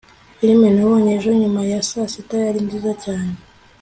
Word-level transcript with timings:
filime 0.37 0.67
nabonye 0.75 1.09
ejo 1.17 1.29
nyuma 1.41 1.61
ya 1.71 1.79
saa 1.89 2.07
sita 2.13 2.35
yari 2.45 2.59
nziza 2.65 2.91
cyane 3.03 3.31